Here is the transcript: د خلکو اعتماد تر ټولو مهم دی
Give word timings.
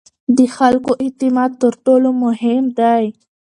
د 0.37 0.39
خلکو 0.55 0.91
اعتماد 1.03 1.51
تر 1.61 1.73
ټولو 1.85 2.09
مهم 2.23 2.63
دی 2.79 3.03